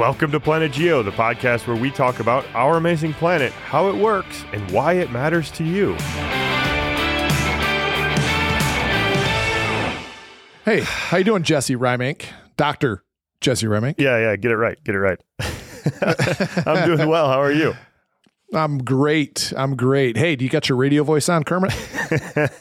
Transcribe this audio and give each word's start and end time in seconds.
Welcome 0.00 0.32
to 0.32 0.40
Planet 0.40 0.72
Geo, 0.72 1.02
the 1.02 1.10
podcast 1.10 1.66
where 1.66 1.76
we 1.76 1.90
talk 1.90 2.20
about 2.20 2.46
our 2.54 2.78
amazing 2.78 3.12
planet, 3.12 3.52
how 3.52 3.90
it 3.90 3.94
works, 3.94 4.46
and 4.50 4.70
why 4.70 4.94
it 4.94 5.12
matters 5.12 5.50
to 5.50 5.62
you. 5.62 5.92
Hey, 10.64 10.80
how 10.80 11.18
you 11.18 11.24
doing, 11.24 11.42
Jesse 11.42 11.76
Reimink? 11.76 12.24
Doctor 12.56 13.04
Jesse 13.42 13.66
Reimink. 13.66 13.96
Yeah, 13.98 14.16
yeah, 14.16 14.36
get 14.36 14.52
it 14.52 14.56
right. 14.56 14.82
Get 14.84 14.94
it 14.94 15.00
right. 15.00 15.20
I'm 16.66 16.86
doing 16.88 17.06
well. 17.06 17.28
How 17.28 17.42
are 17.42 17.52
you? 17.52 17.74
I'm 18.52 18.78
great. 18.78 19.52
I'm 19.56 19.76
great. 19.76 20.16
Hey, 20.16 20.34
do 20.34 20.44
you 20.44 20.50
got 20.50 20.68
your 20.68 20.76
radio 20.76 21.04
voice 21.04 21.28
on, 21.28 21.44
Kermit? 21.44 21.72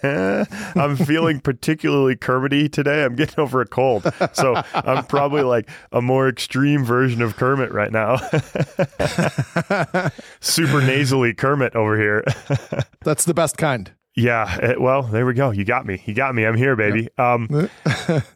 I'm 0.75 0.95
feeling 0.95 1.39
particularly 1.39 2.15
Kermity 2.15 2.69
today. 2.69 3.03
I'm 3.03 3.15
getting 3.15 3.39
over 3.39 3.61
a 3.61 3.65
cold. 3.65 4.11
So 4.33 4.61
I'm 4.73 5.05
probably 5.05 5.41
like 5.41 5.69
a 5.91 6.01
more 6.01 6.29
extreme 6.29 6.83
version 6.83 7.21
of 7.21 7.37
Kermit 7.37 7.71
right 7.71 7.91
now. 7.91 8.17
Super 10.39 10.81
nasally 10.81 11.33
Kermit 11.33 11.75
over 11.75 11.99
here. 11.99 12.23
That's 13.01 13.25
the 13.25 13.33
best 13.33 13.57
kind. 13.57 13.91
Yeah, 14.15 14.71
it, 14.71 14.81
well, 14.81 15.03
there 15.03 15.25
we 15.25 15.33
go. 15.33 15.51
You 15.51 15.65
got 15.65 15.85
me. 15.85 16.03
You 16.05 16.13
got 16.13 16.35
me. 16.35 16.45
I'm 16.45 16.57
here, 16.57 16.75
baby. 16.75 17.07
Um, 17.17 17.69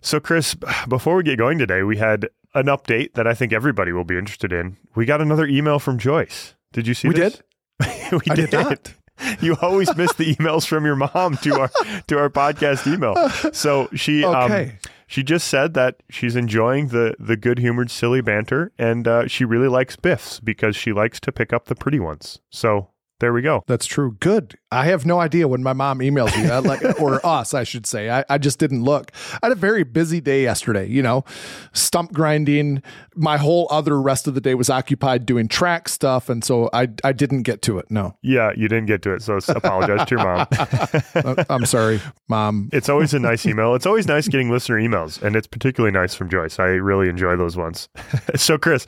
so, 0.01 0.19
Chris, 0.19 0.55
before 0.87 1.17
we 1.17 1.23
get 1.23 1.37
going 1.37 1.57
today, 1.57 1.83
we 1.83 1.97
had 1.97 2.29
an 2.55 2.67
update 2.67 3.13
that 3.13 3.27
I 3.27 3.33
think 3.33 3.53
everybody 3.53 3.91
will 3.91 4.05
be 4.05 4.17
interested 4.17 4.53
in. 4.53 4.77
We 4.95 5.05
got 5.05 5.21
another 5.21 5.45
email 5.45 5.79
from 5.79 5.97
Joyce. 5.97 6.55
Did 6.73 6.85
you 6.87 6.93
see 6.93 7.07
We 7.07 7.13
this? 7.13 7.41
did? 7.79 8.11
we 8.11 8.19
I 8.29 8.35
did 8.35 8.51
not. 8.51 8.93
You 9.41 9.55
always 9.61 9.95
miss 9.95 10.11
the 10.13 10.35
emails 10.35 10.65
from 10.67 10.85
your 10.85 10.95
mom 10.95 11.37
to 11.37 11.59
our 11.59 11.71
to 12.07 12.17
our 12.17 12.29
podcast 12.29 12.91
email. 12.91 13.15
So 13.53 13.87
she 13.93 14.23
um, 14.25 14.51
Okay. 14.51 14.77
she 15.07 15.21
just 15.23 15.47
said 15.47 15.75
that 15.75 16.01
she's 16.09 16.35
enjoying 16.35 16.87
the 16.87 17.15
the 17.19 17.37
good 17.37 17.59
humored 17.59 17.91
silly 17.91 18.21
banter 18.21 18.71
and 18.77 19.07
uh, 19.07 19.27
she 19.27 19.45
really 19.45 19.67
likes 19.67 19.95
Biffs 19.95 20.39
because 20.39 20.75
she 20.75 20.91
likes 20.93 21.19
to 21.21 21.31
pick 21.31 21.53
up 21.53 21.65
the 21.65 21.75
pretty 21.75 21.99
ones. 21.99 22.39
So 22.49 22.89
there 23.23 23.31
we 23.31 23.41
go. 23.41 23.63
That's 23.67 23.85
true. 23.85 24.17
Good. 24.19 24.57
I 24.69 24.87
have 24.87 25.05
no 25.05 25.21
idea 25.21 25.47
when 25.47 25.63
my 25.63 25.71
mom 25.71 25.99
emails 25.99 26.35
you, 26.35 26.51
I 26.51 26.59
like, 26.59 26.83
or 27.01 27.25
us, 27.25 27.53
I 27.53 27.63
should 27.63 27.85
say. 27.85 28.09
I, 28.09 28.25
I 28.29 28.37
just 28.37 28.59
didn't 28.59 28.83
look. 28.83 29.13
I 29.41 29.45
had 29.45 29.53
a 29.53 29.55
very 29.55 29.83
busy 29.83 30.19
day 30.19 30.43
yesterday, 30.43 30.89
you 30.89 31.01
know, 31.01 31.23
stump 31.71 32.11
grinding. 32.11 32.83
My 33.15 33.37
whole 33.37 33.69
other 33.71 34.01
rest 34.01 34.27
of 34.27 34.33
the 34.33 34.41
day 34.41 34.55
was 34.55 34.69
occupied 34.69 35.25
doing 35.25 35.47
track 35.47 35.87
stuff. 35.87 36.27
And 36.27 36.43
so 36.43 36.69
I, 36.73 36.89
I 37.05 37.13
didn't 37.13 37.43
get 37.43 37.61
to 37.61 37.77
it. 37.77 37.89
No, 37.89 38.17
Yeah, 38.23 38.51
you 38.57 38.67
didn't 38.67 38.87
get 38.87 39.01
to 39.03 39.13
it, 39.13 39.21
so 39.21 39.39
apologize 39.47 40.05
to 40.09 40.15
your 40.15 40.25
mom. 40.25 40.47
Uh, 41.15 41.43
I'm 41.49 41.65
sorry, 41.65 42.01
mom. 42.27 42.69
It's 42.73 42.89
always 42.89 43.13
a 43.13 43.19
nice 43.19 43.45
email. 43.45 43.75
It's 43.75 43.85
always 43.85 44.07
nice 44.07 44.27
getting 44.27 44.49
listener 44.49 44.79
emails, 44.79 45.21
and 45.21 45.35
it's 45.35 45.47
particularly 45.47 45.91
nice 45.91 46.15
from 46.15 46.29
Joyce. 46.29 46.59
I 46.59 46.65
really 46.65 47.07
enjoy 47.07 47.35
those 47.35 47.55
ones. 47.55 47.87
so, 48.35 48.57
Chris, 48.57 48.87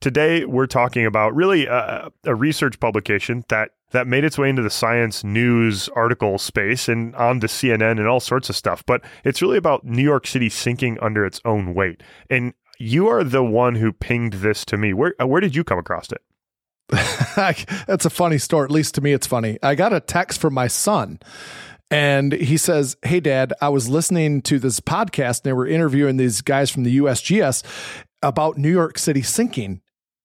today 0.00 0.44
we're 0.44 0.66
talking 0.66 1.06
about 1.06 1.34
really 1.34 1.66
a, 1.66 2.10
a 2.24 2.34
research 2.34 2.80
publication 2.80 3.44
that 3.48 3.70
that 3.92 4.06
made 4.06 4.24
its 4.24 4.38
way 4.38 4.48
into 4.48 4.62
the 4.62 4.70
science 4.70 5.24
news 5.24 5.88
article 5.90 6.38
space 6.38 6.88
and 6.88 7.14
onto 7.16 7.48
CNN 7.48 7.98
and 7.98 8.06
all 8.06 8.20
sorts 8.20 8.48
of 8.48 8.54
stuff. 8.54 8.84
But 8.86 9.02
it's 9.24 9.42
really 9.42 9.58
about 9.58 9.84
New 9.84 10.02
York 10.02 10.28
City 10.28 10.48
sinking 10.48 10.98
under 11.00 11.24
its 11.24 11.40
own 11.44 11.74
weight. 11.74 12.02
And 12.28 12.54
you 12.78 13.08
are 13.08 13.24
the 13.24 13.42
one 13.42 13.74
who 13.74 13.92
pinged 13.92 14.34
this 14.34 14.64
to 14.66 14.76
me. 14.76 14.92
Where 14.92 15.14
uh, 15.20 15.26
where 15.26 15.40
did 15.40 15.54
you 15.54 15.64
come 15.64 15.78
across 15.78 16.10
it? 16.12 16.22
That's 17.86 18.04
a 18.04 18.10
funny 18.10 18.38
story. 18.38 18.64
At 18.64 18.70
least 18.70 18.94
to 18.96 19.00
me, 19.00 19.12
it's 19.12 19.26
funny. 19.26 19.58
I 19.62 19.74
got 19.74 19.92
a 19.92 20.00
text 20.00 20.40
from 20.40 20.54
my 20.54 20.66
son. 20.66 21.20
And 21.92 22.32
he 22.32 22.56
says, 22.56 22.96
Hey, 23.02 23.18
dad, 23.18 23.52
I 23.60 23.68
was 23.68 23.88
listening 23.88 24.42
to 24.42 24.58
this 24.60 24.78
podcast 24.78 25.38
and 25.38 25.44
they 25.44 25.52
were 25.52 25.66
interviewing 25.66 26.16
these 26.16 26.40
guys 26.40 26.70
from 26.70 26.84
the 26.84 26.98
USGS 26.98 27.64
about 28.22 28.58
New 28.58 28.70
York 28.70 28.98
City 28.98 29.22
sinking. 29.22 29.80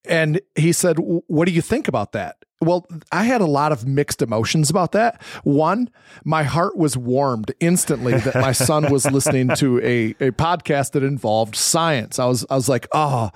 And 0.07 0.41
he 0.55 0.71
said, 0.71 0.97
What 0.99 1.45
do 1.47 1.51
you 1.53 1.61
think 1.61 1.87
about 1.87 2.11
that? 2.13 2.37
Well, 2.61 2.87
I 3.11 3.25
had 3.25 3.41
a 3.41 3.45
lot 3.45 3.71
of 3.71 3.85
mixed 3.85 4.21
emotions 4.21 4.69
about 4.69 4.93
that. 4.93 5.21
One, 5.43 5.89
my 6.23 6.43
heart 6.43 6.77
was 6.77 6.95
warmed 6.97 7.53
instantly 7.59 8.17
that 8.17 8.35
my 8.35 8.51
son 8.53 8.91
was 8.91 9.05
listening 9.05 9.49
to 9.55 9.79
a, 9.81 10.11
a 10.21 10.31
podcast 10.31 10.91
that 10.93 11.03
involved 11.03 11.55
science. 11.55 12.17
I 12.17 12.25
was 12.25 12.45
I 12.49 12.55
was 12.55 12.69
like, 12.69 12.87
oh, 12.93 13.29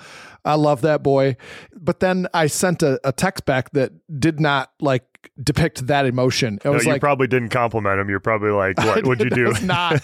I 0.45 0.55
love 0.55 0.81
that 0.81 1.03
boy. 1.03 1.35
But 1.75 1.99
then 1.99 2.27
I 2.33 2.47
sent 2.47 2.81
a, 2.81 2.99
a 3.03 3.11
text 3.11 3.45
back 3.45 3.71
that 3.71 3.91
did 4.19 4.39
not 4.39 4.71
like 4.79 5.03
depict 5.43 5.87
that 5.87 6.05
emotion. 6.05 6.55
It 6.55 6.65
No, 6.65 6.71
was 6.71 6.85
you 6.85 6.93
like 6.93 7.01
probably 7.01 7.27
didn't 7.27 7.49
compliment 7.49 7.99
him. 7.99 8.09
You're 8.09 8.21
probably 8.21 8.51
like, 8.51 8.77
"What 8.83 9.05
would 9.05 9.19
you 9.19 9.29
do?" 9.29 9.53
not. 9.63 10.01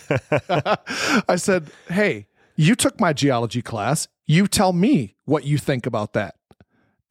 I 1.29 1.37
said, 1.37 1.71
hey, 1.87 2.27
you 2.57 2.75
took 2.75 2.99
my 2.99 3.13
geology 3.13 3.61
class. 3.61 4.07
You 4.27 4.47
tell 4.47 4.73
me 4.73 5.15
what 5.23 5.45
you 5.45 5.57
think 5.57 5.85
about 5.85 6.13
that. 6.13 6.35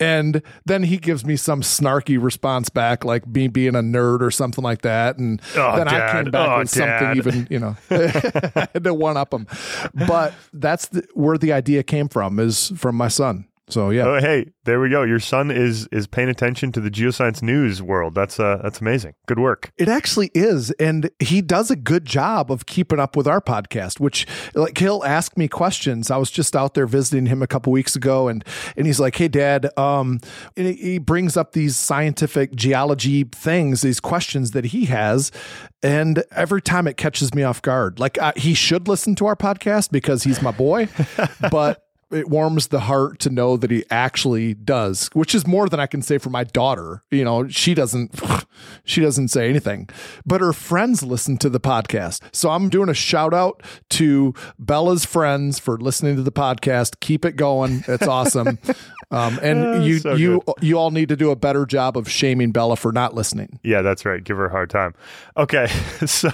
And 0.01 0.43
then 0.67 0.83
he 0.83 0.99
gives 0.99 1.25
me 1.25 1.37
some 1.37 1.61
snarky 1.63 2.21
response 2.23 2.69
back, 2.69 3.05
like 3.05 3.27
me 3.29 3.47
being 3.49 3.77
a 3.77 3.81
nerd 3.81 4.21
or 4.23 4.31
something 4.33 4.65
like 4.65 4.83
that. 4.83 5.19
And 5.19 5.41
Oh, 5.57 5.77
then 5.77 5.87
I 5.87 6.13
came 6.13 6.31
back 6.33 6.49
Oh, 6.51 6.59
with 6.59 6.73
Dad. 6.75 6.99
something 6.99 7.17
even, 7.17 7.47
you 7.49 7.61
know, 7.61 7.77
I 7.91 8.69
had 8.73 8.83
to 8.85 8.93
one 8.95 9.17
up 9.17 9.33
him. 9.33 9.47
But 9.95 10.35
that's 10.53 10.87
the, 10.89 11.07
where 11.15 11.39
the 11.39 11.53
idea 11.53 11.83
came 11.85 12.09
from, 12.09 12.41
is 12.41 12.73
from 12.77 12.97
my 12.97 13.09
son. 13.09 13.47
So 13.69 13.89
yeah, 13.89 14.05
Oh, 14.07 14.21
hey, 14.21 14.51
there 14.65 14.79
we 14.79 14.91
go. 14.91 15.05
Your 15.05 15.19
son 15.21 15.51
is 15.51 15.87
is 15.91 16.07
paying 16.07 16.29
attention 16.29 16.71
to 16.73 16.81
the 16.81 16.91
geoscience 16.91 17.43
news 17.43 17.81
world. 17.81 18.15
That's 18.15 18.39
uh, 18.39 18.61
that's 18.63 18.81
amazing. 18.83 19.15
Good 19.27 19.39
work. 19.39 19.73
It 19.79 19.89
actually 19.89 20.31
is. 20.35 20.71
And 20.73 21.11
he 21.19 21.41
does 21.41 21.71
a 21.71 21.77
good 21.77 22.05
job 22.05 22.53
of 22.53 22.67
keeping 22.67 23.01
up 23.01 23.17
with 23.17 23.27
our 23.27 23.41
podcast, 23.41 24.01
which 24.01 24.27
like 24.55 24.77
he'll 24.77 25.03
ask 25.05 25.39
me 25.39 25.49
questions. 25.49 26.11
I 26.11 26.19
was 26.19 26.31
just 26.31 26.55
out 26.55 26.75
there 26.75 26.87
visiting 26.87 27.25
him 27.27 27.41
a 27.43 27.47
couple 27.47 27.73
weeks 27.73 27.97
ago 27.97 28.29
and 28.29 28.45
and 28.77 28.87
he's 28.87 29.01
like, 29.01 29.17
Hey 29.17 29.29
dad, 29.29 29.71
um 29.79 30.21
and 30.59 30.67
he- 30.67 30.75
he 30.95 30.99
brings 30.99 31.35
up 31.37 31.53
these 31.53 31.75
scientific 31.77 32.55
geology 32.55 33.25
things, 33.25 33.81
these 33.81 33.99
questions 34.01 34.51
that 34.51 34.67
he 34.67 34.85
has. 34.87 35.33
And 35.83 36.23
every 36.33 36.61
time 36.61 36.87
it 36.87 36.97
catches 36.99 37.35
me 37.35 37.43
off 37.43 37.63
guard. 37.63 37.99
Like 37.99 38.19
I, 38.19 38.35
he 38.37 38.53
should 38.53 38.89
listen 38.89 39.15
to 39.17 39.27
our 39.27 39.37
podcast 39.37 39.91
because 39.91 40.23
he's 40.25 40.43
my 40.43 40.51
boy, 40.51 40.89
but 41.51 41.81
it 42.11 42.29
warms 42.29 42.69
the 42.69 42.81
heart 42.81 43.19
to 43.21 43.31
know 43.31 43.57
that 43.57 43.71
he 43.71 43.85
actually 43.91 44.55
does, 44.55 45.09
which 45.13 45.35
is 45.35 45.47
more 45.47 45.69
than 45.69 45.81
I 45.81 45.87
can 45.87 46.03
say 46.03 46.19
for 46.19 46.31
my 46.31 46.45
daughter. 46.45 47.03
You 47.11 47.25
know, 47.25 47.49
she 47.49 47.75
doesn't 47.75 48.21
she 48.85 49.01
doesn't 49.01 49.29
say 49.29 49.49
anything. 49.49 49.89
But 50.27 50.41
her 50.41 50.53
friends 50.53 51.03
listen 51.03 51.39
to 51.39 51.49
the 51.49 51.61
podcast. 51.61 52.21
So 52.33 52.51
I'm 52.51 52.69
doing 52.69 52.89
a 52.89 52.95
shout 52.95 53.35
out 53.35 53.63
to 53.91 54.35
Bella's 54.59 55.05
friends 55.05 55.59
for 55.59 55.79
listening 55.79 56.17
to 56.17 56.23
the 56.23 56.33
podcast. 56.33 57.01
Keep 57.01 57.25
it 57.25 57.37
going. 57.37 57.85
It's 57.89 58.07
awesome. 58.07 58.59
Um, 59.11 59.39
and 59.43 59.65
Ah, 59.65 59.75
you 59.81 59.99
so 59.99 60.15
you 60.15 60.43
you 60.61 60.77
all 60.77 60.91
need 60.91 61.09
to 61.11 61.15
do 61.17 61.31
a 61.31 61.37
better 61.37 61.67
job 61.67 61.97
of 61.97 62.11
shaming 62.11 62.51
Bella 62.51 62.75
for 62.75 62.91
not 62.91 63.15
listening. 63.15 63.61
Yeah, 63.63 63.81
that's 63.83 64.05
right. 64.05 64.25
Give 64.25 64.37
her 64.39 64.47
a 64.47 64.51
hard 64.51 64.71
time. 64.71 64.95
Okay, 65.37 65.67
so 66.07 66.31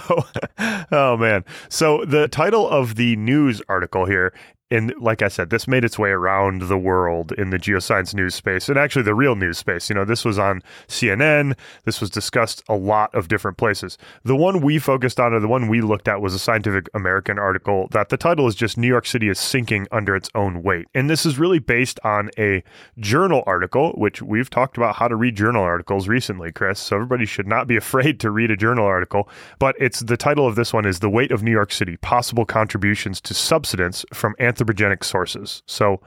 oh 0.91 1.15
man, 1.17 1.45
so 1.69 2.05
the 2.05 2.27
title 2.27 2.67
of 2.67 2.95
the 2.95 3.15
news 3.17 3.61
article 3.69 4.05
here. 4.05 4.33
And 4.71 4.93
like 4.99 5.21
I 5.21 5.27
said, 5.27 5.49
this 5.49 5.67
made 5.67 5.83
its 5.83 5.99
way 5.99 6.09
around 6.09 6.63
the 6.63 6.77
world 6.77 7.33
in 7.33 7.49
the 7.49 7.59
geoscience 7.59 8.13
news 8.13 8.35
space 8.35 8.69
and 8.69 8.77
actually 8.77 9.03
the 9.03 9.13
real 9.13 9.35
news 9.35 9.57
space. 9.57 9.89
You 9.89 9.95
know, 9.95 10.05
this 10.05 10.23
was 10.23 10.39
on 10.39 10.63
CNN. 10.87 11.57
This 11.83 11.99
was 11.99 12.09
discussed 12.09 12.63
a 12.69 12.75
lot 12.75 13.13
of 13.13 13.27
different 13.27 13.57
places. 13.57 13.97
The 14.23 14.35
one 14.35 14.61
we 14.61 14.79
focused 14.79 15.19
on 15.19 15.33
or 15.33 15.39
the 15.39 15.47
one 15.47 15.67
we 15.67 15.81
looked 15.81 16.07
at 16.07 16.21
was 16.21 16.33
a 16.33 16.39
Scientific 16.39 16.87
American 16.93 17.37
article 17.37 17.89
that 17.91 18.09
the 18.09 18.17
title 18.17 18.47
is 18.47 18.55
just 18.55 18.77
New 18.77 18.87
York 18.87 19.05
City 19.05 19.27
is 19.27 19.39
sinking 19.39 19.87
under 19.91 20.15
its 20.15 20.29
own 20.35 20.63
weight. 20.63 20.87
And 20.93 21.09
this 21.09 21.25
is 21.25 21.37
really 21.37 21.59
based 21.59 21.99
on 22.03 22.29
a 22.37 22.63
journal 22.97 23.43
article, 23.45 23.91
which 23.91 24.21
we've 24.21 24.49
talked 24.49 24.77
about 24.77 24.95
how 24.95 25.07
to 25.09 25.15
read 25.15 25.35
journal 25.35 25.63
articles 25.63 26.07
recently, 26.07 26.51
Chris. 26.51 26.79
So 26.79 26.95
everybody 26.95 27.25
should 27.25 27.47
not 27.47 27.67
be 27.67 27.75
afraid 27.91 28.19
to 28.21 28.31
read 28.31 28.51
a 28.51 28.57
journal 28.57 28.85
article. 28.85 29.27
But 29.59 29.75
it's 29.79 29.99
the 29.99 30.17
title 30.17 30.47
of 30.47 30.55
this 30.55 30.71
one 30.71 30.85
is 30.85 30.99
The 30.99 31.09
Weight 31.09 31.31
of 31.31 31.43
New 31.43 31.51
York 31.51 31.73
City 31.73 31.97
Possible 31.97 32.45
Contributions 32.45 33.19
to 33.21 33.33
Subsidence 33.33 34.05
from 34.13 34.35
Anthropogenic 34.61 35.03
Sources. 35.03 35.63
So 35.65 36.01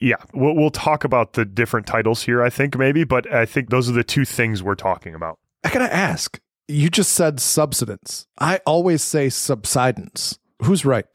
yeah, 0.00 0.16
we'll, 0.34 0.54
we'll 0.54 0.70
talk 0.70 1.04
about 1.04 1.34
the 1.34 1.44
different 1.44 1.86
titles 1.86 2.22
here, 2.22 2.42
I 2.42 2.50
think, 2.50 2.76
maybe, 2.76 3.04
but 3.04 3.32
I 3.32 3.46
think 3.46 3.70
those 3.70 3.88
are 3.88 3.92
the 3.92 4.04
two 4.04 4.24
things 4.24 4.62
we're 4.62 4.74
talking 4.74 5.14
about. 5.14 5.38
I 5.64 5.70
gotta 5.70 5.92
ask. 5.92 6.40
You 6.68 6.90
just 6.90 7.12
said 7.12 7.38
subsidence. 7.40 8.26
I 8.38 8.60
always 8.66 9.02
say 9.02 9.28
subsidence. 9.28 10.38
Who's 10.62 10.84
right? 10.84 11.06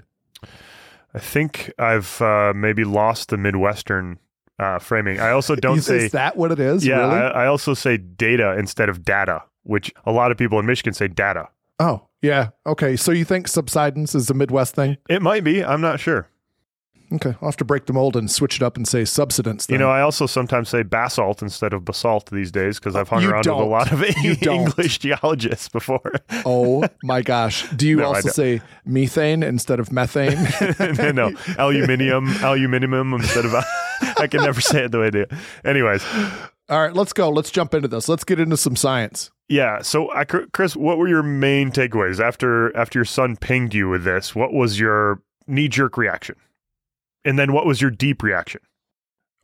I 1.14 1.20
think 1.20 1.72
I've 1.80 2.22
uh, 2.22 2.54
maybe 2.56 2.84
lost 2.84 3.30
the 3.30 3.38
Midwestern 3.38 4.20
uh, 4.60 4.80
framing. 4.80 5.20
I 5.20 5.32
also 5.32 5.56
don't 5.58 5.82
say 5.82 6.06
is 6.06 6.12
that 6.12 6.38
what 6.38 6.52
it 6.52 6.60
is? 6.60 6.86
Yeah, 6.86 7.00
really? 7.00 7.16
I, 7.16 7.44
I 7.44 7.48
also 7.48 7.74
say 7.74 7.98
data 7.98 8.58
instead 8.58 8.88
of 8.88 9.04
data, 9.04 9.44
which 9.64 9.92
a 10.06 10.12
lot 10.12 10.32
of 10.32 10.38
people 10.38 10.60
in 10.60 10.66
Michigan 10.66 10.94
say 10.94 11.08
data. 11.08 11.50
oh, 11.80 12.04
yeah. 12.22 12.50
Okay. 12.66 12.96
So 12.96 13.12
you 13.12 13.26
think 13.26 13.48
subsidence 13.48 14.16
is 14.16 14.30
a 14.30 14.34
Midwest 14.34 14.74
thing? 14.74 14.98
It 15.08 15.22
might 15.22 15.44
be. 15.44 15.64
I'm 15.64 15.82
not 15.82 16.00
sure. 16.00 16.28
Okay. 17.14 17.36
I'll 17.42 17.48
have 17.50 17.58
to 17.58 17.66
break 17.66 17.86
the 17.86 17.94
mold 17.94 18.18
and 18.18 18.30
switch 18.30 18.58
it 18.58 18.62
up 18.62 18.76
and 18.76 18.88
say 18.88 19.06
subsidence. 19.06 19.66
Then. 19.66 19.76
You 19.76 19.80
know, 19.80 19.90
I 19.90 20.02
also 20.02 20.26
sometimes 20.26 20.68
say 20.70 20.84
basalt 20.84 21.42
instead 21.42 21.72
of 21.72 21.86
basalt 21.86 22.30
these 22.32 22.52
days 22.52 22.80
because 22.80 22.96
I've 22.96 23.08
hung 23.08 23.22
You 23.22 23.30
around 23.30 23.46
with 23.48 23.48
a 23.48 23.64
lot 23.64 23.92
of 23.92 24.04
English 24.42 25.00
geologists 25.00 25.70
before. 25.70 26.12
oh 26.46 26.84
my 27.04 27.22
gosh. 27.22 27.70
Do 27.72 27.88
you 27.88 27.98
No, 27.98 28.08
also 28.14 28.30
say 28.30 28.62
methane 28.86 29.42
instead 29.44 29.80
of 29.80 29.92
methane? 29.92 30.38
no, 30.98 31.12
no, 31.12 31.32
aluminium, 31.58 32.28
aluminium 32.44 33.14
instead 33.14 33.46
of 33.46 33.56
I 34.18 34.28
can 34.28 34.42
never 34.42 34.60
say 34.62 34.84
it 34.86 34.92
the 34.92 35.00
way 35.00 35.08
I 35.08 35.12
do. 35.12 35.26
Anyways, 35.64 36.04
All 36.70 36.82
right, 36.82 36.94
let's 36.94 37.14
go. 37.14 37.30
Let's 37.30 37.50
jump 37.52 37.74
into 37.74 37.88
this. 37.88 38.10
Let's 38.10 38.24
get 38.26 38.40
into 38.40 38.58
some 38.58 38.76
science. 38.76 39.32
yeah. 39.48 39.82
So, 39.82 40.12
I, 40.12 40.26
Chris, 40.26 40.76
what 40.76 40.98
were 40.98 41.08
your 41.08 41.24
main 41.24 41.72
takeaways 41.72 42.20
after 42.20 42.76
after 42.76 43.00
your 43.00 43.06
son 43.06 43.38
pinged 43.38 43.74
you 43.74 43.88
with 43.88 44.04
this? 44.04 44.36
What 44.36 44.52
was 44.52 44.78
your 44.78 45.22
knee 45.48 45.70
jerk 45.70 45.96
reaction, 45.98 46.36
and 47.28 47.38
then 47.38 47.52
what 47.52 47.66
was 47.66 47.82
your 47.82 47.92
deep 47.92 48.24
reaction? 48.24 48.62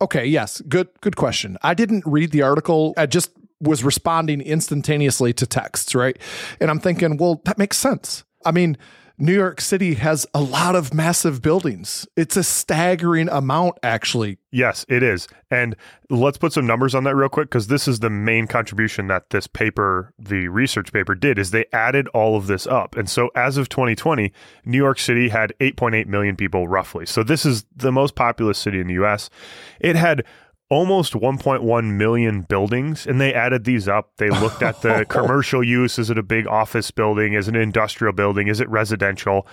Okay, 0.01 0.25
yes. 0.25 0.61
Good 0.61 0.89
good 1.01 1.15
question. 1.15 1.57
I 1.61 1.73
didn't 1.73 2.03
read 2.05 2.31
the 2.31 2.41
article. 2.41 2.93
I 2.97 3.05
just 3.05 3.31
was 3.59 3.83
responding 3.83 4.41
instantaneously 4.41 5.33
to 5.33 5.45
texts, 5.45 5.93
right? 5.95 6.17
And 6.59 6.69
I'm 6.69 6.79
thinking, 6.79 7.17
well, 7.17 7.41
that 7.45 7.57
makes 7.57 7.77
sense. 7.77 8.23
I 8.45 8.51
mean, 8.51 8.77
New 9.17 9.33
York 9.33 9.61
City 9.61 9.93
has 9.93 10.25
a 10.33 10.41
lot 10.41 10.75
of 10.75 10.91
massive 10.91 11.39
buildings. 11.41 12.07
It's 12.15 12.35
a 12.35 12.43
staggering 12.43 13.29
amount, 13.29 13.77
actually. 13.83 14.39
Yes, 14.49 14.87
it 14.89 15.03
is. 15.03 15.27
And 15.51 15.75
let's 16.09 16.39
put 16.39 16.51
some 16.51 16.65
numbers 16.65 16.95
on 16.95 17.03
that 17.03 17.15
real 17.15 17.29
quick 17.29 17.49
because 17.49 17.67
this 17.67 17.87
is 17.87 17.99
the 17.99 18.09
main 18.09 18.47
contribution 18.47 19.07
that 19.07 19.29
this 19.29 19.45
paper, 19.45 20.13
the 20.17 20.47
research 20.47 20.91
paper, 20.91 21.13
did 21.13 21.37
is 21.37 21.51
they 21.51 21.65
added 21.71 22.07
all 22.09 22.35
of 22.35 22.47
this 22.47 22.65
up. 22.65 22.95
And 22.95 23.07
so 23.07 23.29
as 23.35 23.57
of 23.57 23.69
2020, 23.69 24.31
New 24.65 24.77
York 24.77 24.97
City 24.97 25.29
had 25.29 25.53
8.8 25.59 26.07
million 26.07 26.35
people 26.35 26.67
roughly. 26.67 27.05
So 27.05 27.21
this 27.21 27.45
is 27.45 27.65
the 27.75 27.91
most 27.91 28.15
populous 28.15 28.57
city 28.57 28.79
in 28.79 28.87
the 28.87 28.95
US. 29.03 29.29
It 29.79 29.95
had 29.95 30.25
almost 30.69 31.13
1.1 31.13 31.91
million 31.97 32.41
buildings 32.41 33.05
and 33.05 33.21
they 33.21 33.33
added 33.33 33.63
these 33.63 33.87
up. 33.87 34.11
They 34.17 34.29
looked 34.29 34.63
at 34.63 34.81
the 34.81 35.05
commercial 35.09 35.63
use. 35.63 35.99
Is 35.99 36.09
it 36.09 36.17
a 36.17 36.23
big 36.23 36.47
office 36.47 36.89
building? 36.91 37.33
Is 37.33 37.47
it 37.47 37.55
an 37.55 37.61
industrial 37.61 38.13
building? 38.13 38.47
Is 38.47 38.59
it 38.59 38.69
residential? 38.69 39.47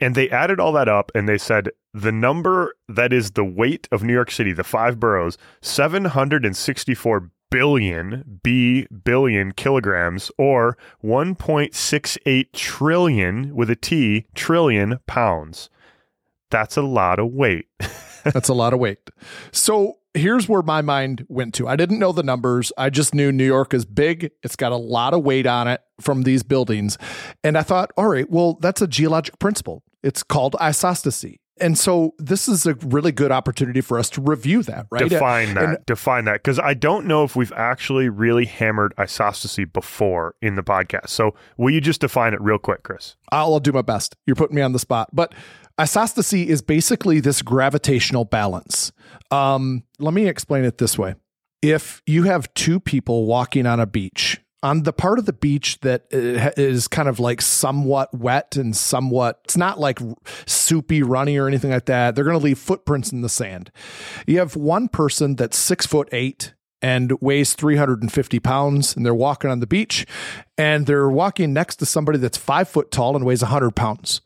And 0.00 0.14
they 0.14 0.28
added 0.30 0.58
all 0.58 0.72
that 0.72 0.88
up 0.88 1.12
and 1.14 1.28
they 1.28 1.38
said 1.38 1.70
the 1.92 2.12
number 2.12 2.74
that 2.88 3.12
is 3.12 3.32
the 3.32 3.44
weight 3.44 3.86
of 3.92 4.02
new 4.02 4.12
york 4.12 4.30
city 4.30 4.52
the 4.52 4.64
five 4.64 4.98
boroughs 4.98 5.38
764 5.62 7.30
billion 7.54 8.40
b 8.42 8.84
billion 9.04 9.52
kilograms 9.52 10.28
or 10.36 10.76
1.68 11.04 12.52
trillion 12.52 13.54
with 13.54 13.70
a 13.70 13.76
t 13.76 14.26
trillion 14.34 14.98
pounds. 15.06 15.70
That's 16.50 16.76
a 16.76 16.82
lot 16.82 17.20
of 17.20 17.32
weight. 17.32 17.68
That's 18.24 18.48
a 18.48 18.54
lot 18.54 18.72
of 18.72 18.80
weight. 18.80 18.98
So 19.52 19.98
here's 20.14 20.48
where 20.48 20.62
my 20.62 20.80
mind 20.80 21.26
went 21.28 21.54
to. 21.54 21.68
I 21.68 21.76
didn't 21.76 21.98
know 21.98 22.12
the 22.12 22.22
numbers. 22.22 22.72
I 22.78 22.90
just 22.90 23.14
knew 23.14 23.32
New 23.32 23.46
York 23.46 23.74
is 23.74 23.84
big. 23.84 24.30
It's 24.42 24.56
got 24.56 24.72
a 24.72 24.76
lot 24.76 25.12
of 25.12 25.22
weight 25.22 25.46
on 25.46 25.68
it 25.68 25.80
from 26.00 26.22
these 26.22 26.42
buildings. 26.42 26.96
And 27.42 27.58
I 27.58 27.62
thought, 27.62 27.90
all 27.96 28.08
right, 28.08 28.28
well, 28.30 28.58
that's 28.60 28.80
a 28.80 28.86
geologic 28.86 29.38
principle. 29.38 29.82
It's 30.02 30.22
called 30.22 30.54
isostasy. 30.60 31.38
And 31.60 31.78
so 31.78 32.14
this 32.18 32.48
is 32.48 32.66
a 32.66 32.74
really 32.74 33.12
good 33.12 33.30
opportunity 33.30 33.80
for 33.80 33.96
us 33.96 34.10
to 34.10 34.20
review 34.20 34.64
that, 34.64 34.86
right? 34.90 35.08
Define 35.08 35.54
that. 35.54 35.64
And- 35.64 35.86
define 35.86 36.24
that. 36.24 36.42
Because 36.42 36.58
I 36.58 36.74
don't 36.74 37.06
know 37.06 37.22
if 37.22 37.36
we've 37.36 37.52
actually 37.52 38.08
really 38.08 38.44
hammered 38.44 38.92
isostasy 38.96 39.72
before 39.72 40.34
in 40.42 40.56
the 40.56 40.64
podcast. 40.64 41.10
So 41.10 41.36
will 41.56 41.70
you 41.72 41.80
just 41.80 42.00
define 42.00 42.34
it 42.34 42.40
real 42.40 42.58
quick, 42.58 42.82
Chris? 42.82 43.14
I'll, 43.30 43.54
I'll 43.54 43.60
do 43.60 43.70
my 43.70 43.82
best. 43.82 44.16
You're 44.26 44.34
putting 44.34 44.56
me 44.56 44.62
on 44.62 44.72
the 44.72 44.80
spot. 44.80 45.10
But 45.12 45.32
isostasy 45.78 46.46
is 46.46 46.62
basically 46.62 47.20
this 47.20 47.42
gravitational 47.42 48.24
balance. 48.24 48.92
Um, 49.30 49.84
let 49.98 50.14
me 50.14 50.28
explain 50.28 50.64
it 50.64 50.78
this 50.78 50.98
way. 50.98 51.14
If 51.62 52.02
you 52.06 52.24
have 52.24 52.52
two 52.54 52.78
people 52.78 53.26
walking 53.26 53.66
on 53.66 53.80
a 53.80 53.86
beach, 53.86 54.40
on 54.62 54.84
the 54.84 54.92
part 54.92 55.18
of 55.18 55.26
the 55.26 55.32
beach 55.32 55.78
that 55.80 56.04
uh, 56.12 56.88
kind 56.88 57.08
of 57.08 57.20
like 57.20 57.42
somewhat 57.42 58.14
wet 58.14 58.56
and 58.56 58.74
somewhat, 58.74 59.40
it's 59.44 59.56
not 59.56 59.78
like 59.78 59.98
soupy, 60.46 61.02
runny 61.02 61.36
or 61.36 61.46
anything 61.46 61.70
like 61.70 61.84
that. 61.86 62.14
They're 62.14 62.24
going 62.24 62.38
to 62.38 62.44
leave 62.44 62.58
footprints 62.58 63.12
in 63.12 63.20
the 63.20 63.28
sand. 63.28 63.70
You 64.26 64.38
have 64.38 64.56
one 64.56 64.88
person 64.88 65.36
that's 65.36 65.58
six 65.58 65.86
foot 65.86 66.08
eight 66.12 66.54
and 66.80 67.12
weighs 67.20 67.54
350 67.54 68.40
pounds 68.40 68.96
and 68.96 69.04
they're 69.04 69.14
walking 69.14 69.50
on 69.50 69.60
the 69.60 69.66
beach 69.66 70.06
and 70.56 70.86
they're 70.86 71.10
walking 71.10 71.52
next 71.52 71.76
to 71.76 71.86
somebody 71.86 72.18
that's 72.18 72.38
five 72.38 72.68
foot 72.68 72.90
tall 72.90 73.16
and 73.16 73.24
weighs 73.24 73.42
100 73.42 73.72
pounds 73.72 74.20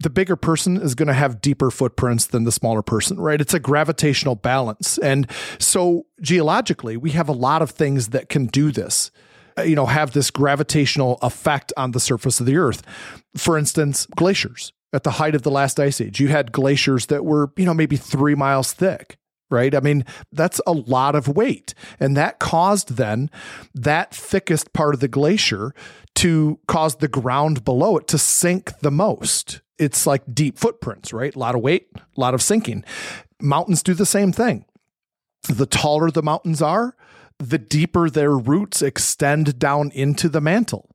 the 0.00 0.10
bigger 0.10 0.36
person 0.36 0.80
is 0.80 0.94
going 0.94 1.08
to 1.08 1.14
have 1.14 1.40
deeper 1.40 1.70
footprints 1.70 2.26
than 2.26 2.44
the 2.44 2.52
smaller 2.52 2.82
person, 2.82 3.20
right? 3.20 3.40
It's 3.40 3.54
a 3.54 3.60
gravitational 3.60 4.34
balance. 4.34 4.98
And 4.98 5.30
so 5.58 6.06
geologically, 6.20 6.96
we 6.96 7.10
have 7.10 7.28
a 7.28 7.32
lot 7.32 7.60
of 7.62 7.70
things 7.70 8.08
that 8.08 8.28
can 8.28 8.46
do 8.46 8.72
this. 8.72 9.10
uh, 9.58 9.62
You 9.62 9.76
know, 9.76 9.86
have 9.86 10.12
this 10.12 10.30
gravitational 10.30 11.18
effect 11.20 11.72
on 11.76 11.92
the 11.92 12.00
surface 12.00 12.40
of 12.40 12.46
the 12.46 12.56
earth. 12.56 12.82
For 13.36 13.58
instance, 13.58 14.06
glaciers. 14.16 14.72
At 14.92 15.04
the 15.04 15.12
height 15.12 15.36
of 15.36 15.42
the 15.42 15.52
last 15.52 15.78
ice 15.78 16.00
age, 16.00 16.18
you 16.18 16.28
had 16.28 16.50
glaciers 16.50 17.06
that 17.06 17.24
were, 17.24 17.52
you 17.56 17.64
know, 17.64 17.74
maybe 17.74 17.96
three 17.96 18.34
miles 18.34 18.72
thick 18.72 19.18
right? 19.50 19.74
I 19.74 19.80
mean, 19.80 20.04
that's 20.32 20.60
a 20.66 20.72
lot 20.72 21.14
of 21.14 21.28
weight. 21.28 21.74
And 21.98 22.16
that 22.16 22.38
caused 22.38 22.96
then 22.96 23.30
that 23.74 24.14
thickest 24.14 24.72
part 24.72 24.94
of 24.94 25.00
the 25.00 25.08
glacier 25.08 25.74
to 26.16 26.58
cause 26.66 26.96
the 26.96 27.08
ground 27.08 27.64
below 27.64 27.96
it 27.96 28.06
to 28.08 28.18
sink 28.18 28.78
the 28.80 28.90
most. 28.90 29.60
It's 29.78 30.06
like 30.06 30.22
deep 30.32 30.58
footprints, 30.58 31.12
right? 31.12 31.34
A 31.34 31.38
lot 31.38 31.54
of 31.54 31.62
weight, 31.62 31.88
a 31.96 32.20
lot 32.20 32.34
of 32.34 32.42
sinking. 32.42 32.84
Mountains 33.40 33.82
do 33.82 33.94
the 33.94 34.06
same 34.06 34.32
thing. 34.32 34.66
The 35.48 35.66
taller 35.66 36.10
the 36.10 36.22
mountains 36.22 36.60
are, 36.60 36.94
the 37.38 37.58
deeper 37.58 38.10
their 38.10 38.36
roots 38.36 38.82
extend 38.82 39.58
down 39.58 39.90
into 39.92 40.28
the 40.28 40.42
mantle. 40.42 40.90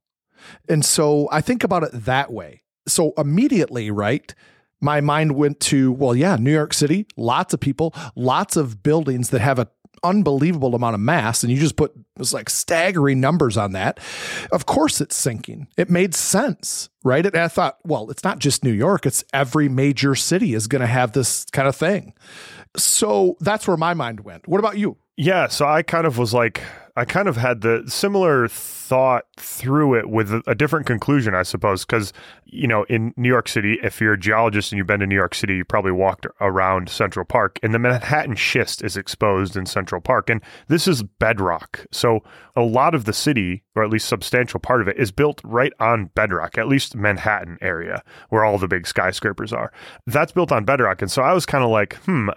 And 0.69 0.85
so 0.85 1.27
I 1.31 1.41
think 1.41 1.63
about 1.63 1.83
it 1.83 1.91
that 1.91 2.31
way. 2.31 2.61
So 2.87 3.13
immediately, 3.17 3.89
right? 3.89 4.33
my 4.81 5.01
mind 5.01 5.33
went 5.33 5.59
to, 5.59 5.91
well, 5.91 6.15
yeah, 6.15 6.35
New 6.35 6.51
York 6.51 6.73
City, 6.73 7.07
lots 7.17 7.53
of 7.53 7.59
people, 7.59 7.93
lots 8.15 8.55
of 8.55 8.83
buildings 8.83 9.29
that 9.31 9.39
have 9.39 9.59
an 9.59 9.67
unbelievable 10.05 10.75
amount 10.75 10.93
of 10.93 10.99
mass. 11.01 11.43
And 11.43 11.51
you 11.51 11.59
just 11.59 11.75
put 11.75 11.93
it's 12.19 12.33
like 12.33 12.49
staggering 12.49 13.19
numbers 13.19 13.57
on 13.57 13.73
that. 13.73 13.99
Of 14.51 14.65
course, 14.65 15.01
it's 15.01 15.15
sinking. 15.15 15.67
It 15.77 15.89
made 15.89 16.15
sense, 16.15 16.89
right? 17.03 17.25
And 17.25 17.35
I 17.35 17.47
thought, 17.47 17.77
well, 17.83 18.09
it's 18.09 18.23
not 18.23 18.39
just 18.39 18.63
New 18.63 18.71
York, 18.71 19.05
it's 19.05 19.23
every 19.33 19.67
major 19.67 20.15
city 20.15 20.53
is 20.53 20.67
going 20.67 20.81
to 20.81 20.87
have 20.87 21.11
this 21.11 21.45
kind 21.51 21.67
of 21.67 21.75
thing. 21.75 22.13
So 22.77 23.37
that's 23.39 23.67
where 23.67 23.77
my 23.77 23.93
mind 23.93 24.21
went. 24.21 24.47
What 24.47 24.59
about 24.59 24.77
you? 24.77 24.97
Yeah, 25.17 25.47
so 25.47 25.65
I 25.65 25.81
kind 25.81 26.05
of 26.05 26.17
was 26.17 26.33
like, 26.33 26.61
I 26.97 27.03
kind 27.03 27.27
of 27.27 27.35
had 27.35 27.61
the 27.61 27.83
similar 27.87 28.47
thought 28.47 29.25
through 29.37 29.95
it 29.95 30.09
with 30.09 30.31
a, 30.47 30.55
different 30.55 30.85
conclusion, 30.85 31.35
I 31.35 31.43
suppose. 31.43 31.83
Because, 31.83 32.13
you 32.45 32.67
know, 32.67 32.83
in 32.83 33.13
New 33.17 33.27
York 33.27 33.49
City, 33.49 33.77
if 33.83 33.99
you're 33.99 34.13
a 34.13 34.19
geologist 34.19 34.71
and 34.71 34.77
you've 34.77 34.87
been 34.87 35.01
to 35.01 35.07
New 35.07 35.15
York 35.15 35.35
City, 35.35 35.57
you 35.57 35.65
probably 35.65 35.91
walked 35.91 36.25
around 36.39 36.87
Central 36.87 37.25
Park, 37.25 37.59
and 37.61 37.73
the 37.73 37.79
Manhattan 37.79 38.35
schist 38.35 38.83
is 38.83 38.95
exposed 38.95 39.57
in 39.57 39.65
Central 39.65 39.99
Park. 39.99 40.29
And 40.29 40.41
this 40.67 40.87
is 40.87 41.03
bedrock. 41.03 41.85
So 41.91 42.23
a 42.55 42.61
lot 42.61 42.95
of 42.95 43.05
the 43.05 43.13
city, 43.13 43.63
or 43.75 43.83
at 43.83 43.89
least 43.89 44.07
substantial 44.07 44.59
part 44.59 44.81
of 44.81 44.87
it, 44.87 44.97
is 44.97 45.11
built 45.11 45.41
right 45.43 45.73
on 45.79 46.11
bedrock, 46.15 46.57
at 46.57 46.67
least 46.67 46.95
Manhattan 46.95 47.57
area, 47.61 48.03
where 48.29 48.45
all 48.45 48.57
the 48.57 48.67
big 48.67 48.87
skyscrapers 48.87 49.51
are. 49.51 49.73
That's 50.07 50.31
built 50.31 50.51
on 50.51 50.63
bedrock. 50.63 51.01
And 51.01 51.11
so 51.11 51.21
I 51.21 51.33
was 51.33 51.45
kind 51.45 51.63
of 51.63 51.71
like, 51.71 51.95
hmm, 52.05 52.29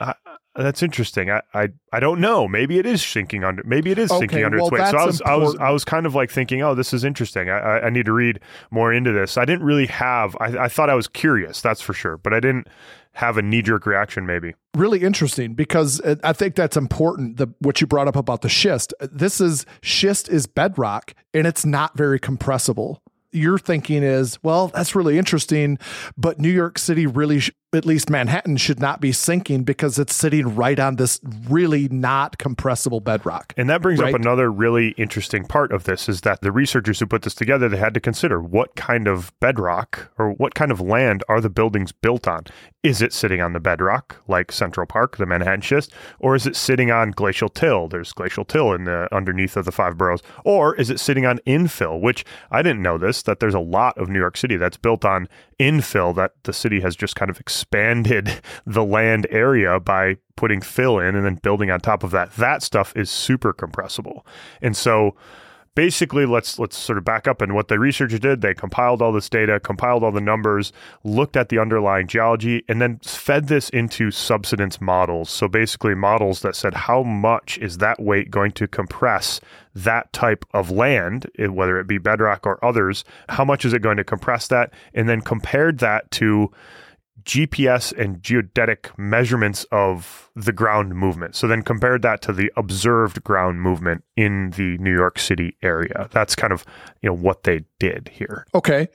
that's 0.57 0.83
interesting. 0.83 1.31
I, 1.31 1.43
I 1.55 1.69
I 1.93 2.01
don't 2.01 2.21
know. 2.21 2.49
Maybe 2.49 2.79
it 2.79 2.87
is 2.87 3.05
sinking 3.05 3.45
under. 3.45 3.63
Maybe 3.65 3.91
it 3.91 3.99
is 3.99 4.11
sinking 4.11 4.45
under 4.45 4.59
well, 4.59 4.67
its 4.67 4.73
weight. 4.73 4.91
So 4.91 4.97
I 4.97 5.07
was 5.07 5.19
that's 5.19 5.31
I 5.31 5.35
was. 5.37 5.57
I 5.57 5.71
was 5.71 5.85
kind 5.85 6.07
of 6.07 6.15
like 6.15 6.31
thinking, 6.31 6.63
oh, 6.63 6.75
this 6.75 6.93
is 6.93 7.05
interesting. 7.05 7.49
I 7.49 7.59
I, 7.59 7.87
I 7.87 7.91
need 7.91 8.07
to 8.07 8.13
read 8.13 8.41
more 8.71 8.93
into 8.93 9.13
this. 9.13 9.37
I 9.37 9.45
didn't 9.45 9.65
really 9.65 9.87
have. 9.87 10.37
I, 10.41 10.65
I 10.65 10.69
thought 10.69 10.91
I 10.91 10.95
was 10.95 11.07
curious. 11.09 11.61
That's 11.61 11.81
for 11.81 11.93
sure. 11.93 12.17
But 12.17 12.35
I 12.35 12.41
didn't 12.41 12.69
have 13.13 13.37
a 13.37 13.43
knee 13.43 13.63
jerk 13.63 13.87
reaction. 13.87 14.27
Maybe. 14.27 14.55
really 14.77 15.03
interesting 15.03 15.55
because 15.55 16.01
I 16.23 16.33
think 16.33 16.55
that's 16.55 16.77
important. 16.77 17.37
The 17.37 17.49
what 17.59 17.81
you 17.81 17.87
brought 17.87 18.09
up 18.09 18.17
about 18.17 18.43
the 18.43 18.49
schist. 18.49 18.95
This 19.01 19.41
is 19.41 19.67
schist 19.83 20.29
is 20.29 20.47
bedrock 20.47 21.15
and 21.35 21.47
it's 21.47 21.65
not 21.67 21.97
very 21.97 22.19
compressible. 22.19 23.03
Your 23.31 23.59
thinking 23.59 24.03
is, 24.03 24.43
well, 24.43 24.69
that's 24.69 24.95
really 24.95 25.19
interesting, 25.19 25.79
but 26.17 26.39
New 26.39 26.49
York 26.49 26.79
City 26.79 27.07
really, 27.07 27.41
sh- 27.41 27.51
at 27.75 27.85
least 27.85 28.09
Manhattan, 28.09 28.57
should 28.57 28.81
not 28.81 29.01
be 29.01 29.13
sinking 29.13 29.63
because 29.65 29.99
it's 29.99 30.15
sitting 30.15 30.55
right 30.57 30.79
on 30.79 30.97
this 30.97 31.21
really 31.49 31.87
not 31.89 32.39
compressible 32.39 33.01
bedrock. 33.01 33.53
And 33.59 33.69
that 33.69 33.83
brings 33.83 34.01
Right. 34.01 34.15
up 34.15 34.21
another 34.21 34.51
really 34.51 34.89
interesting 34.97 35.45
part 35.45 35.71
of 35.71 35.85
this 35.85 36.09
is 36.09 36.23
that 36.23 36.41
the 36.41 36.51
researchers 36.51 37.01
who 37.01 37.07
put 37.07 37.23
this 37.23 37.35
together, 37.35 37.69
they 37.69 37.77
had 37.77 37.93
to 37.95 38.01
consider 38.01 38.41
what 38.41 38.75
kind 38.75 39.07
of 39.07 39.33
bedrock 39.41 40.11
or 40.19 40.31
what 40.33 40.55
kind 40.55 40.73
of 40.73 40.81
land 40.81 41.23
are 41.29 41.41
the 41.43 41.51
buildings 41.51 41.93
built 41.93 42.27
on? 42.27 42.45
Is 42.83 43.03
it 43.03 43.13
sitting 43.13 43.43
on 43.43 43.53
the 43.53 43.61
bedrock 43.61 44.17
like 44.29 44.51
Central 44.53 44.87
Park, 44.87 45.17
the 45.17 45.27
Manhattan 45.27 45.61
schist, 45.61 45.93
or 46.21 46.35
is 46.35 46.47
it 46.47 46.57
sitting 46.57 46.91
on 46.91 47.11
glacial 47.11 47.49
till? 47.49 47.89
There's 47.89 48.13
glacial 48.13 48.45
till 48.45 48.73
in 48.73 48.85
the 48.85 49.09
underneath 49.15 49.57
of 49.57 49.65
the 49.67 49.73
five 49.73 49.99
boroughs, 49.99 50.23
or 50.45 50.75
is 50.77 50.89
it 50.89 51.01
sitting 51.01 51.27
on 51.27 51.39
infill? 51.47 52.01
Which 52.01 52.25
I 52.51 52.63
didn't 52.63 52.81
know 52.83 52.97
this 52.97 53.21
that 53.25 53.41
there's 53.41 53.53
a 53.55 53.59
lot 53.61 53.99
of 53.99 54.09
New 54.09 54.21
York 54.21 54.37
City 54.37 54.57
that's 54.57 54.77
built 54.77 55.05
on 55.05 55.29
infill 55.61 56.15
that 56.15 56.33
the 56.45 56.53
city 56.53 56.81
has 56.81 56.95
just 56.95 57.17
kind 57.17 57.31
of 57.31 57.41
expanded 57.59 58.41
the 58.65 58.85
land 58.85 59.27
area 59.31 59.81
by 59.81 60.17
putting 60.37 60.61
fill 60.61 61.01
in 61.01 61.17
and 61.17 61.25
then 61.25 61.35
building 61.35 61.71
on 61.73 61.81
top 61.81 62.05
of 62.05 62.13
that. 62.13 62.33
That 62.37 62.63
stuff 62.63 62.93
is 62.95 63.11
super 63.11 63.53
compressible. 63.53 64.25
And 64.63 64.77
so 64.77 65.17
basically 65.75 66.27
let's 66.27 66.59
let's 66.59 66.77
sort 66.77 66.99
of 66.99 67.05
back 67.05 67.29
up 67.29 67.41
and 67.41 67.55
what 67.55 67.69
the 67.69 67.79
researchers 67.79 68.19
did 68.19 68.41
they 68.41 68.53
compiled 68.53 69.01
all 69.01 69.13
this 69.13 69.29
data 69.29 69.61
compiled 69.61 70.03
all 70.03 70.11
the 70.11 70.21
numbers 70.21 70.73
looked 71.05 71.37
at 71.37 71.51
the 71.51 71.59
underlying 71.61 72.09
geology 72.09 72.65
and 72.67 72.83
then 72.83 72.99
fed 72.99 73.47
this 73.47 73.69
into 73.69 74.11
subsidence 74.11 74.81
models 74.81 75.31
so 75.31 75.47
basically 75.47 75.95
models 75.95 76.41
that 76.41 76.57
said 76.57 76.75
how 76.75 77.05
much 77.05 77.59
is 77.59 77.79
that 77.79 78.01
weight 78.01 78.29
going 78.29 78.51
to 78.51 78.67
compress 78.67 79.41
that 79.73 80.13
type 80.13 80.45
of 80.53 80.69
land 80.69 81.31
whether 81.39 81.79
it 81.79 81.87
be 81.87 81.97
bedrock 81.97 82.45
or 82.45 82.63
others 82.65 83.05
how 83.29 83.45
much 83.45 83.65
is 83.65 83.73
it 83.73 83.81
going 83.81 83.97
to 83.97 84.03
compress 84.03 84.49
that 84.49 84.73
and 84.95 85.09
then 85.09 85.21
compared 85.21 85.79
that 85.79 86.11
to 86.11 86.51
GPS 87.29 87.93
and 87.93 88.23
geodetic 88.23 88.91
measurements 88.97 89.67
of 89.71 90.31
the 90.35 90.51
ground 90.51 90.95
movement. 90.95 91.37
So 91.37 91.47
then 91.47 91.61
compared 91.61 92.01
that 92.01 92.23
to 92.23 92.33
the 92.33 92.51
observed 92.57 93.23
ground 93.23 93.61
movement 93.61 94.03
in 94.17 94.51
the 94.57 94.79
New 94.79 94.95
York 94.95 95.19
City 95.19 95.55
area. 95.63 96.09
That's 96.11 96.35
kind 96.35 96.55
of, 96.55 96.65
you 97.03 97.11
know, 97.11 97.15
what 97.15 97.43
they 97.43 97.67
did 97.79 98.09
here. 98.15 98.47
Okay. 98.55 98.89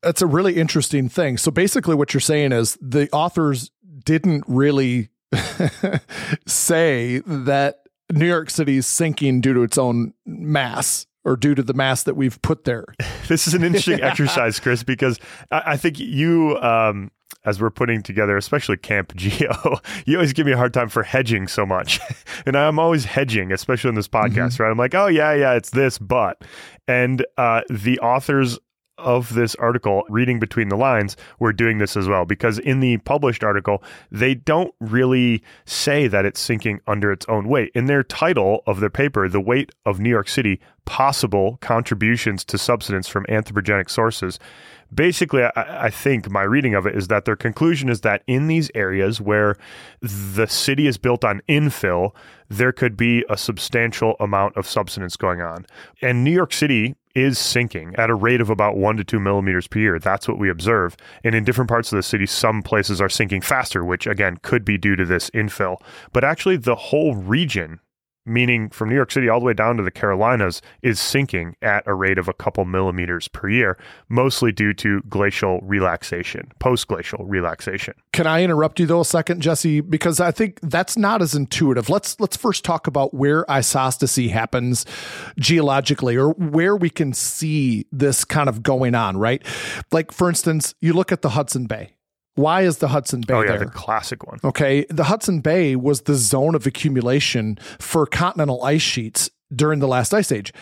That's 0.00 0.22
a 0.22 0.26
really 0.26 0.56
interesting 0.56 1.08
thing. 1.08 1.38
So 1.38 1.50
basically 1.50 1.96
what 1.96 2.14
you're 2.14 2.20
saying 2.20 2.52
is 2.52 2.78
the 2.80 3.10
authors 3.10 3.72
didn't 4.04 4.44
really 4.46 5.08
say 6.46 7.18
that 7.26 7.80
New 8.12 8.28
York 8.28 8.50
City 8.50 8.76
is 8.76 8.86
sinking 8.86 9.40
due 9.40 9.54
to 9.54 9.62
its 9.62 9.76
own 9.76 10.14
mass 10.24 11.06
or 11.24 11.36
due 11.36 11.54
to 11.54 11.62
the 11.62 11.74
mass 11.74 12.04
that 12.04 12.14
we've 12.14 12.40
put 12.42 12.64
there. 12.64 12.86
this 13.28 13.48
is 13.48 13.54
an 13.54 13.64
interesting 13.64 14.00
exercise, 14.02 14.60
Chris, 14.60 14.84
because 14.84 15.18
I, 15.50 15.62
I 15.66 15.76
think 15.76 15.98
you 15.98 16.58
um, 16.58 17.10
as 17.44 17.60
we're 17.60 17.70
putting 17.70 18.02
together, 18.02 18.36
especially 18.36 18.76
Camp 18.76 19.14
Geo, 19.16 19.80
you 20.06 20.16
always 20.16 20.32
give 20.32 20.46
me 20.46 20.52
a 20.52 20.56
hard 20.56 20.74
time 20.74 20.88
for 20.88 21.02
hedging 21.02 21.48
so 21.48 21.66
much. 21.66 22.00
and 22.46 22.56
I'm 22.56 22.78
always 22.78 23.04
hedging, 23.04 23.52
especially 23.52 23.88
in 23.90 23.94
this 23.94 24.08
podcast, 24.08 24.54
mm-hmm. 24.54 24.62
right? 24.62 24.70
I'm 24.70 24.78
like, 24.78 24.94
oh, 24.94 25.06
yeah, 25.06 25.34
yeah, 25.34 25.54
it's 25.54 25.70
this, 25.70 25.98
but. 25.98 26.42
And 26.86 27.24
uh, 27.36 27.62
the 27.70 27.98
authors 28.00 28.58
of 29.02 29.34
this 29.34 29.54
article, 29.56 30.04
reading 30.08 30.38
between 30.38 30.68
the 30.68 30.76
lines, 30.76 31.16
we're 31.38 31.52
doing 31.52 31.78
this 31.78 31.96
as 31.96 32.08
well. 32.08 32.24
Because 32.24 32.58
in 32.58 32.80
the 32.80 32.98
published 32.98 33.44
article, 33.44 33.82
they 34.10 34.34
don't 34.34 34.74
really 34.80 35.42
say 35.64 36.08
that 36.08 36.24
it's 36.24 36.40
sinking 36.40 36.80
under 36.86 37.12
its 37.12 37.26
own 37.28 37.48
weight. 37.48 37.70
In 37.74 37.86
their 37.86 38.02
title 38.02 38.62
of 38.66 38.80
their 38.80 38.90
paper, 38.90 39.28
The 39.28 39.40
Weight 39.40 39.72
of 39.84 40.00
New 40.00 40.10
York 40.10 40.28
City 40.28 40.60
Possible 40.84 41.58
Contributions 41.60 42.44
to 42.46 42.58
Subsidence 42.58 43.08
from 43.08 43.24
Anthropogenic 43.26 43.88
Sources, 43.88 44.38
basically, 44.94 45.42
I, 45.44 45.86
I, 45.86 45.90
think 45.90 46.28
my 46.30 46.42
reading 46.42 46.74
of 46.74 46.86
it 46.86 46.96
is 46.96 47.08
that 47.08 47.24
their 47.24 47.36
conclusion 47.36 47.88
is 47.88 48.00
that 48.02 48.22
in 48.26 48.46
these 48.48 48.70
areas 48.74 49.20
where 49.20 49.56
the 50.00 50.46
city 50.46 50.86
is 50.86 50.98
built 50.98 51.24
on 51.24 51.40
infill, 51.48 52.14
there 52.48 52.72
could 52.72 52.96
be 52.96 53.24
a 53.30 53.36
substantial 53.36 54.16
amount 54.20 54.56
of 54.56 54.66
subsidence 54.66 55.16
going 55.16 55.40
on. 55.40 55.66
And 56.02 56.24
New 56.24 56.32
York 56.32 56.52
City 56.52 56.96
is 57.14 57.38
sinking 57.38 57.94
at 57.96 58.10
a 58.10 58.14
rate 58.14 58.40
of 58.40 58.50
about 58.50 58.76
one 58.76 58.96
to 58.96 59.04
two 59.04 59.20
millimeters 59.20 59.66
per 59.66 59.78
year. 59.78 59.98
That's 59.98 60.28
what 60.28 60.38
we 60.38 60.48
observe. 60.48 60.96
And 61.24 61.34
in 61.34 61.44
different 61.44 61.68
parts 61.68 61.92
of 61.92 61.96
the 61.96 62.02
city, 62.02 62.26
some 62.26 62.62
places 62.62 63.00
are 63.00 63.08
sinking 63.08 63.42
faster, 63.42 63.84
which 63.84 64.06
again 64.06 64.38
could 64.42 64.64
be 64.64 64.78
due 64.78 64.96
to 64.96 65.04
this 65.04 65.30
infill. 65.30 65.76
But 66.12 66.24
actually, 66.24 66.56
the 66.56 66.74
whole 66.74 67.14
region 67.14 67.80
meaning 68.24 68.70
from 68.70 68.88
New 68.88 68.94
York 68.94 69.10
City 69.10 69.28
all 69.28 69.40
the 69.40 69.46
way 69.46 69.54
down 69.54 69.76
to 69.76 69.82
the 69.82 69.90
Carolinas, 69.90 70.62
is 70.82 71.00
sinking 71.00 71.56
at 71.62 71.82
a 71.86 71.94
rate 71.94 72.18
of 72.18 72.28
a 72.28 72.32
couple 72.32 72.64
millimeters 72.64 73.28
per 73.28 73.48
year, 73.48 73.76
mostly 74.08 74.52
due 74.52 74.72
to 74.74 75.00
glacial 75.08 75.60
relaxation, 75.62 76.50
post 76.58 76.88
glacial 76.88 77.24
relaxation. 77.24 77.94
Can 78.12 78.26
I 78.26 78.42
interrupt 78.42 78.80
you 78.80 78.86
though 78.86 79.00
a 79.00 79.04
second, 79.04 79.40
Jesse? 79.40 79.80
Because 79.80 80.20
I 80.20 80.30
think 80.30 80.60
that's 80.62 80.96
not 80.96 81.22
as 81.22 81.34
intuitive. 81.34 81.88
Let's 81.88 82.18
let's 82.20 82.36
first 82.36 82.64
talk 82.64 82.86
about 82.86 83.14
where 83.14 83.44
isostasy 83.44 84.30
happens 84.30 84.86
geologically 85.38 86.16
or 86.16 86.30
where 86.30 86.76
we 86.76 86.90
can 86.90 87.12
see 87.12 87.86
this 87.90 88.24
kind 88.24 88.48
of 88.48 88.62
going 88.62 88.94
on, 88.94 89.16
right? 89.16 89.42
Like 89.90 90.12
for 90.12 90.28
instance, 90.28 90.74
you 90.80 90.92
look 90.92 91.12
at 91.12 91.22
the 91.22 91.30
Hudson 91.30 91.66
Bay 91.66 91.94
why 92.34 92.62
is 92.62 92.78
the 92.78 92.88
Hudson 92.88 93.20
Bay 93.20 93.34
oh, 93.34 93.40
yeah, 93.42 93.56
there? 93.56 93.58
the 93.60 93.66
classic 93.66 94.26
one. 94.26 94.38
Okay. 94.42 94.86
The 94.88 95.04
Hudson 95.04 95.40
Bay 95.40 95.76
was 95.76 96.02
the 96.02 96.14
zone 96.14 96.54
of 96.54 96.66
accumulation 96.66 97.58
for 97.78 98.06
continental 98.06 98.62
ice 98.64 98.82
sheets 98.82 99.30
during 99.54 99.80
the 99.80 99.88
last 99.88 100.14
ice 100.14 100.32
age. 100.32 100.52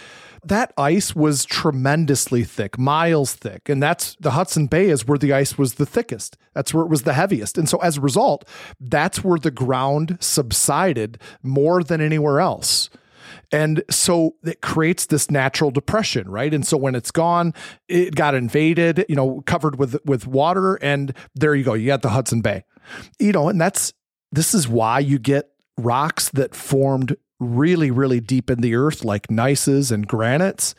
That 0.42 0.72
ice 0.78 1.14
was 1.14 1.44
tremendously 1.44 2.44
thick, 2.44 2.78
miles 2.78 3.34
thick. 3.34 3.68
And 3.68 3.82
that's 3.82 4.16
the 4.20 4.32
Hudson 4.32 4.66
Bay 4.66 4.88
is 4.88 5.06
where 5.06 5.18
the 5.18 5.32
ice 5.32 5.58
was 5.58 5.74
the 5.74 5.86
thickest. 5.86 6.36
That's 6.54 6.72
where 6.72 6.82
it 6.82 6.88
was 6.88 7.02
the 7.02 7.12
heaviest. 7.12 7.58
And 7.58 7.68
so 7.68 7.78
as 7.78 7.98
a 7.98 8.00
result, 8.00 8.48
that's 8.80 9.22
where 9.22 9.38
the 9.38 9.50
ground 9.50 10.16
subsided 10.20 11.18
more 11.42 11.82
than 11.82 12.00
anywhere 12.00 12.40
else. 12.40 12.88
And 13.52 13.82
so 13.90 14.36
it 14.44 14.60
creates 14.60 15.06
this 15.06 15.30
natural 15.30 15.70
depression, 15.70 16.30
right? 16.30 16.52
And 16.54 16.66
so 16.66 16.76
when 16.76 16.94
it's 16.94 17.10
gone, 17.10 17.52
it 17.88 18.14
got 18.14 18.34
invaded, 18.34 19.04
you 19.08 19.16
know, 19.16 19.42
covered 19.46 19.78
with 19.78 19.96
with 20.04 20.26
water 20.26 20.76
and 20.76 21.14
there 21.34 21.54
you 21.54 21.64
go. 21.64 21.74
You 21.74 21.86
got 21.86 22.02
the 22.02 22.10
Hudson 22.10 22.40
Bay. 22.40 22.64
You 23.18 23.32
know, 23.32 23.48
and 23.48 23.60
that's 23.60 23.92
this 24.32 24.54
is 24.54 24.68
why 24.68 25.00
you 25.00 25.18
get 25.18 25.50
rocks 25.76 26.28
that 26.30 26.54
formed 26.54 27.16
really 27.38 27.90
really 27.90 28.20
deep 28.20 28.50
in 28.50 28.60
the 28.60 28.74
earth 28.74 29.02
like 29.02 29.26
gneisses 29.28 29.90
and 29.90 30.06
granites 30.06 30.74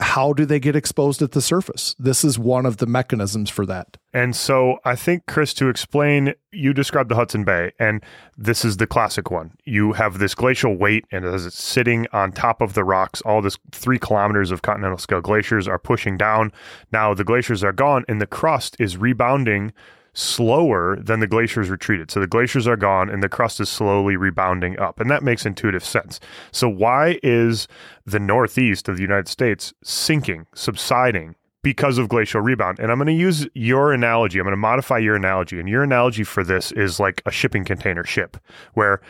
how 0.00 0.32
do 0.32 0.44
they 0.44 0.60
get 0.60 0.76
exposed 0.76 1.22
at 1.22 1.32
the 1.32 1.40
surface? 1.40 1.96
This 1.98 2.24
is 2.24 2.38
one 2.38 2.66
of 2.66 2.76
the 2.76 2.86
mechanisms 2.86 3.50
for 3.50 3.66
that. 3.66 3.96
And 4.12 4.34
so 4.34 4.78
I 4.84 4.94
think, 4.94 5.26
Chris, 5.26 5.52
to 5.54 5.68
explain, 5.68 6.34
you 6.52 6.72
described 6.72 7.08
the 7.08 7.16
Hudson 7.16 7.44
Bay, 7.44 7.72
and 7.80 8.02
this 8.36 8.64
is 8.64 8.76
the 8.76 8.86
classic 8.86 9.30
one. 9.30 9.52
You 9.64 9.94
have 9.94 10.18
this 10.18 10.34
glacial 10.34 10.76
weight, 10.76 11.04
and 11.10 11.24
as 11.24 11.46
it's 11.46 11.62
sitting 11.62 12.06
on 12.12 12.32
top 12.32 12.60
of 12.60 12.74
the 12.74 12.84
rocks, 12.84 13.20
all 13.22 13.42
this 13.42 13.58
three 13.72 13.98
kilometers 13.98 14.52
of 14.52 14.62
continental 14.62 14.98
scale 14.98 15.20
glaciers 15.20 15.66
are 15.66 15.78
pushing 15.78 16.16
down. 16.16 16.52
Now 16.92 17.12
the 17.12 17.24
glaciers 17.24 17.64
are 17.64 17.72
gone, 17.72 18.04
and 18.08 18.20
the 18.20 18.26
crust 18.26 18.76
is 18.78 18.96
rebounding 18.96 19.72
slower 20.18 20.98
than 21.00 21.20
the 21.20 21.26
glaciers 21.26 21.70
retreated. 21.70 22.10
So 22.10 22.18
the 22.18 22.26
glaciers 22.26 22.66
are 22.66 22.76
gone 22.76 23.08
and 23.08 23.22
the 23.22 23.28
crust 23.28 23.60
is 23.60 23.68
slowly 23.68 24.16
rebounding 24.16 24.78
up. 24.78 24.98
And 24.98 25.08
that 25.10 25.22
makes 25.22 25.46
intuitive 25.46 25.84
sense. 25.84 26.18
So, 26.50 26.68
why 26.68 27.20
is 27.22 27.68
the 28.04 28.18
Northeast 28.18 28.88
of 28.88 28.96
the 28.96 29.02
United 29.02 29.28
States 29.28 29.72
sinking, 29.82 30.46
subsiding? 30.54 31.36
Because 31.62 31.98
of 31.98 32.08
glacial 32.08 32.40
rebound. 32.40 32.78
And 32.78 32.90
I'm 32.90 32.98
going 32.98 33.06
to 33.08 33.12
use 33.12 33.46
your 33.54 33.92
analogy. 33.92 34.38
I'm 34.38 34.44
going 34.44 34.52
to 34.52 34.56
modify 34.56 34.98
your 34.98 35.16
analogy. 35.16 35.58
And 35.58 35.68
your 35.68 35.82
analogy 35.82 36.22
for 36.24 36.44
this 36.44 36.70
is 36.72 37.00
like 37.00 37.20
a 37.26 37.32
shipping 37.32 37.64
container 37.64 38.04
ship, 38.04 38.36
where 38.74 39.00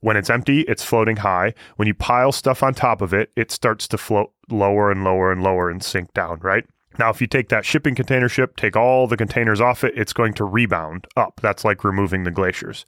when 0.00 0.16
it's 0.16 0.30
empty, 0.30 0.60
it's 0.62 0.84
floating 0.84 1.16
high. 1.16 1.52
When 1.76 1.88
you 1.88 1.94
pile 1.94 2.30
stuff 2.30 2.62
on 2.62 2.74
top 2.74 3.02
of 3.02 3.12
it, 3.12 3.32
it 3.34 3.50
starts 3.50 3.88
to 3.88 3.98
float 3.98 4.32
lower 4.48 4.90
and 4.90 5.02
lower 5.02 5.32
and 5.32 5.42
lower 5.42 5.68
and 5.68 5.82
sink 5.82 6.14
down, 6.14 6.38
right? 6.40 6.64
Now, 6.98 7.10
if 7.10 7.20
you 7.20 7.26
take 7.26 7.48
that 7.50 7.64
shipping 7.64 7.94
container 7.94 8.28
ship, 8.28 8.56
take 8.56 8.76
all 8.76 9.06
the 9.06 9.16
containers 9.16 9.60
off 9.60 9.84
it, 9.84 9.96
it's 9.96 10.12
going 10.12 10.34
to 10.34 10.44
rebound 10.44 11.06
up. 11.16 11.40
That's 11.42 11.64
like 11.64 11.84
removing 11.84 12.24
the 12.24 12.30
glaciers. 12.30 12.84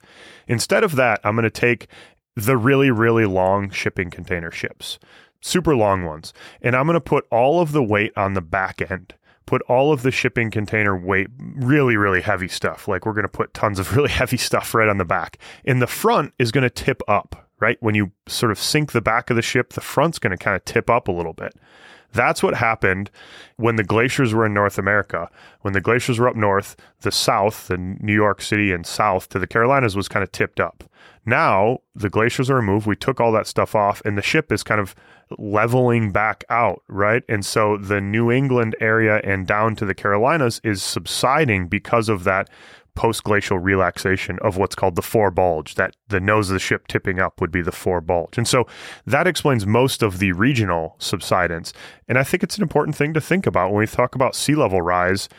Instead 0.47 0.83
of 0.83 0.95
that, 0.95 1.19
I'm 1.23 1.35
going 1.35 1.43
to 1.43 1.49
take 1.49 1.87
the 2.35 2.57
really, 2.57 2.91
really 2.91 3.25
long 3.25 3.69
shipping 3.69 4.09
container 4.09 4.51
ships, 4.51 4.99
super 5.41 5.75
long 5.75 6.05
ones, 6.05 6.33
and 6.61 6.75
I'm 6.75 6.85
going 6.85 6.95
to 6.95 7.01
put 7.01 7.25
all 7.31 7.61
of 7.61 7.71
the 7.71 7.83
weight 7.83 8.13
on 8.15 8.33
the 8.33 8.41
back 8.41 8.89
end. 8.89 9.13
Put 9.45 9.61
all 9.63 9.91
of 9.91 10.03
the 10.03 10.11
shipping 10.11 10.51
container 10.51 10.95
weight, 10.95 11.27
really, 11.39 11.97
really 11.97 12.21
heavy 12.21 12.47
stuff. 12.47 12.87
Like 12.87 13.05
we're 13.05 13.13
going 13.13 13.23
to 13.23 13.29
put 13.29 13.53
tons 13.53 13.79
of 13.79 13.95
really 13.95 14.09
heavy 14.09 14.37
stuff 14.37 14.73
right 14.73 14.87
on 14.87 14.99
the 14.99 15.05
back. 15.05 15.39
In 15.63 15.79
the 15.79 15.87
front 15.87 16.33
is 16.37 16.51
going 16.51 16.63
to 16.63 16.69
tip 16.69 17.01
up, 17.07 17.49
right? 17.59 17.77
When 17.79 17.95
you 17.95 18.11
sort 18.27 18.51
of 18.51 18.59
sink 18.59 18.91
the 18.91 19.01
back 19.01 19.29
of 19.29 19.35
the 19.35 19.41
ship, 19.41 19.73
the 19.73 19.81
front's 19.81 20.19
going 20.19 20.37
to 20.37 20.43
kind 20.43 20.55
of 20.55 20.65
tip 20.65 20.87
up 20.89 21.07
a 21.07 21.11
little 21.11 21.33
bit. 21.33 21.55
That's 22.11 22.41
what 22.41 22.55
happened 22.55 23.11
when 23.57 23.75
the 23.75 23.83
glaciers 23.83 24.33
were 24.33 24.45
in 24.45 24.53
North 24.53 24.77
America. 24.77 25.29
When 25.61 25.73
the 25.73 25.81
glaciers 25.81 26.19
were 26.19 26.27
up 26.27 26.35
north, 26.35 26.75
the 27.01 27.11
south, 27.11 27.67
the 27.67 27.77
New 27.77 28.13
York 28.13 28.41
City 28.41 28.71
and 28.71 28.85
south 28.85 29.29
to 29.29 29.39
the 29.39 29.47
Carolinas 29.47 29.95
was 29.95 30.07
kind 30.07 30.23
of 30.23 30.31
tipped 30.31 30.59
up. 30.59 30.83
Now 31.25 31.79
the 31.93 32.09
glaciers 32.09 32.49
are 32.49 32.55
removed. 32.55 32.87
We 32.87 32.95
took 32.95 33.19
all 33.19 33.31
that 33.33 33.47
stuff 33.47 33.75
off, 33.75 34.01
and 34.05 34.17
the 34.17 34.21
ship 34.23 34.51
is 34.51 34.63
kind 34.63 34.81
of 34.81 34.95
leveling 35.37 36.11
back 36.11 36.43
out, 36.49 36.81
right? 36.87 37.23
And 37.29 37.45
so 37.45 37.77
the 37.77 38.01
New 38.01 38.31
England 38.31 38.75
area 38.79 39.21
and 39.23 39.45
down 39.45 39.75
to 39.75 39.85
the 39.85 39.93
Carolinas 39.93 40.59
is 40.63 40.81
subsiding 40.81 41.67
because 41.67 42.09
of 42.09 42.23
that 42.23 42.49
post 42.99 43.23
glacial 43.23 43.57
relaxation 43.57 44.37
of 44.41 44.57
what's 44.57 44.75
called 44.75 44.97
the 44.97 45.01
fore 45.01 45.31
bulge, 45.31 45.75
that 45.75 45.95
the 46.09 46.19
nose 46.19 46.49
of 46.49 46.53
the 46.53 46.59
ship 46.59 46.85
tipping 46.85 47.17
up 47.17 47.39
would 47.39 47.49
be 47.49 47.61
the 47.61 47.71
fore 47.71 48.01
bulge. 48.01 48.37
And 48.37 48.45
so 48.45 48.67
that 49.05 49.25
explains 49.25 49.65
most 49.65 50.03
of 50.03 50.19
the 50.19 50.33
regional 50.33 50.97
subsidence. 50.99 51.71
And 52.09 52.17
I 52.17 52.25
think 52.25 52.43
it's 52.43 52.57
an 52.57 52.61
important 52.61 52.97
thing 52.97 53.13
to 53.13 53.21
think 53.21 53.47
about 53.47 53.71
when 53.71 53.79
we 53.79 53.87
talk 53.87 54.15
about 54.15 54.35
sea 54.35 54.53
level 54.53 54.81
rise. 54.81 55.29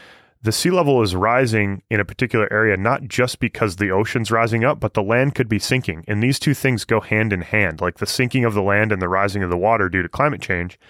The 0.40 0.52
sea 0.52 0.70
level 0.70 1.02
is 1.02 1.14
rising 1.14 1.82
in 1.90 2.00
a 2.00 2.04
particular 2.06 2.50
area 2.50 2.78
not 2.78 3.02
just 3.02 3.40
because 3.40 3.76
the 3.76 3.90
ocean's 3.90 4.30
rising 4.30 4.64
up, 4.64 4.80
but 4.80 4.94
the 4.94 5.02
land 5.02 5.34
could 5.34 5.50
be 5.50 5.58
sinking. 5.58 6.02
And 6.08 6.22
these 6.22 6.38
two 6.38 6.54
things 6.54 6.86
go 6.86 7.02
hand 7.02 7.30
in 7.30 7.42
hand, 7.42 7.82
like 7.82 7.98
the 7.98 8.06
sinking 8.06 8.46
of 8.46 8.54
the 8.54 8.62
land 8.62 8.90
and 8.90 9.02
the 9.02 9.08
rising 9.10 9.42
of 9.42 9.50
the 9.50 9.58
water 9.58 9.90
due 9.90 10.00
to 10.00 10.08
climate 10.08 10.40
change. 10.40 10.80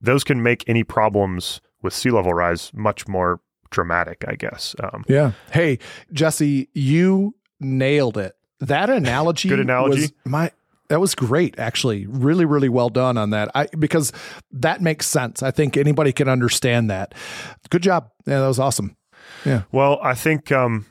Those 0.00 0.24
can 0.24 0.42
make 0.42 0.64
any 0.66 0.82
problems 0.82 1.60
with 1.82 1.94
sea 1.94 2.10
level 2.10 2.34
rise 2.34 2.72
much 2.74 3.06
more 3.06 3.40
dramatic, 3.70 4.24
I 4.26 4.34
guess. 4.34 4.74
Um, 4.82 5.04
yeah. 5.08 5.32
Hey, 5.52 5.78
Jesse, 6.12 6.68
you 6.74 7.34
nailed 7.60 8.18
it. 8.18 8.36
That 8.60 8.88
analogy, 8.90 9.48
good 9.48 9.60
analogy. 9.60 10.10
my 10.24 10.50
That 10.88 11.00
was 11.00 11.14
great, 11.14 11.58
actually. 11.58 12.06
Really, 12.06 12.44
really 12.44 12.68
well 12.68 12.88
done 12.88 13.18
on 13.18 13.30
that. 13.30 13.50
I 13.54 13.66
because 13.78 14.12
that 14.50 14.80
makes 14.80 15.06
sense. 15.06 15.42
I 15.42 15.50
think 15.50 15.76
anybody 15.76 16.12
can 16.12 16.28
understand 16.28 16.90
that. 16.90 17.14
Good 17.70 17.82
job. 17.82 18.10
Yeah, 18.26 18.40
that 18.40 18.46
was 18.48 18.58
awesome. 18.58 18.96
Yeah. 19.44 19.62
Well, 19.72 19.98
I 20.02 20.14
think 20.14 20.50
um, 20.52 20.86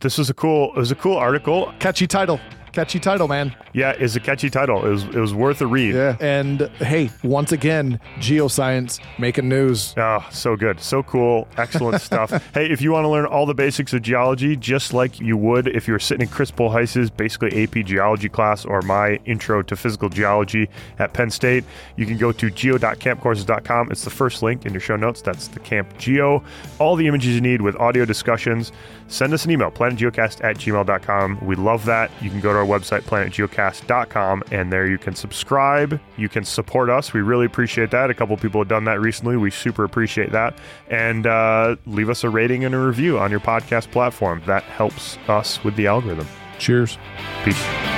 this 0.00 0.18
was 0.18 0.30
a 0.30 0.34
cool. 0.34 0.72
It 0.76 0.78
was 0.78 0.92
a 0.92 0.96
cool 0.96 1.16
article. 1.16 1.72
Catchy 1.80 2.06
title. 2.06 2.40
Catchy 2.78 3.00
title, 3.00 3.26
man. 3.26 3.56
Yeah, 3.72 3.90
it's 3.98 4.14
a 4.14 4.20
catchy 4.20 4.48
title. 4.50 4.86
It 4.86 4.90
was 4.90 5.02
it 5.02 5.16
was 5.16 5.34
worth 5.34 5.60
a 5.60 5.66
read. 5.66 5.96
Yeah. 5.96 6.16
And 6.20 6.60
hey, 6.78 7.10
once 7.24 7.50
again, 7.50 7.98
geoscience 8.18 9.00
making 9.18 9.48
news. 9.48 9.94
Oh, 9.96 10.24
so 10.30 10.54
good. 10.54 10.78
So 10.78 11.02
cool. 11.02 11.48
Excellent 11.56 12.00
stuff. 12.10 12.30
Hey, 12.54 12.70
if 12.70 12.80
you 12.80 12.92
want 12.92 13.02
to 13.02 13.08
learn 13.08 13.26
all 13.26 13.46
the 13.46 13.54
basics 13.54 13.92
of 13.94 14.02
geology, 14.02 14.54
just 14.54 14.92
like 14.92 15.18
you 15.18 15.36
would 15.36 15.66
if 15.66 15.88
you 15.88 15.92
were 15.92 15.98
sitting 15.98 16.24
in 16.24 16.32
Chris 16.32 16.52
Bolhuis's 16.52 17.10
basically 17.10 17.64
AP 17.64 17.84
geology 17.84 18.28
class 18.28 18.64
or 18.64 18.80
my 18.82 19.18
intro 19.24 19.60
to 19.62 19.74
physical 19.74 20.08
geology 20.08 20.70
at 21.00 21.12
Penn 21.14 21.30
State, 21.30 21.64
you 21.96 22.06
can 22.06 22.16
go 22.16 22.30
to 22.30 22.48
geo.campcourses.com. 22.48 23.90
It's 23.90 24.04
the 24.04 24.10
first 24.10 24.40
link 24.40 24.66
in 24.66 24.72
your 24.72 24.80
show 24.80 24.94
notes. 24.94 25.20
That's 25.20 25.48
the 25.48 25.58
Camp 25.58 25.98
Geo. 25.98 26.44
All 26.78 26.94
the 26.94 27.08
images 27.08 27.34
you 27.34 27.40
need 27.40 27.60
with 27.60 27.74
audio 27.74 28.04
discussions. 28.04 28.70
Send 29.08 29.32
us 29.32 29.46
an 29.46 29.50
email, 29.50 29.70
planetgeocast 29.70 30.44
at 30.44 30.58
gmail.com. 30.58 31.44
We 31.44 31.56
love 31.56 31.86
that. 31.86 32.10
You 32.20 32.30
can 32.30 32.40
go 32.40 32.52
to 32.52 32.58
our 32.58 32.67
website, 32.68 33.02
planetgeocast.com, 33.02 34.44
and 34.50 34.72
there 34.72 34.86
you 34.86 34.98
can 34.98 35.14
subscribe. 35.14 36.00
You 36.16 36.28
can 36.28 36.44
support 36.44 36.90
us. 36.90 37.12
We 37.12 37.20
really 37.20 37.46
appreciate 37.46 37.90
that. 37.90 38.10
A 38.10 38.14
couple 38.14 38.36
people 38.36 38.60
have 38.60 38.68
done 38.68 38.84
that 38.84 39.00
recently. 39.00 39.36
We 39.36 39.50
super 39.50 39.84
appreciate 39.84 40.32
that. 40.32 40.56
And 40.88 41.26
uh, 41.26 41.76
leave 41.86 42.10
us 42.10 42.24
a 42.24 42.30
rating 42.30 42.64
and 42.64 42.74
a 42.74 42.78
review 42.78 43.18
on 43.18 43.30
your 43.30 43.40
podcast 43.40 43.90
platform. 43.90 44.42
That 44.46 44.62
helps 44.64 45.16
us 45.28 45.62
with 45.64 45.76
the 45.76 45.86
algorithm. 45.86 46.28
Cheers. 46.58 46.98
Peace. 47.44 47.97